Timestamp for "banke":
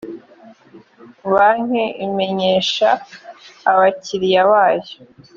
1.33-1.83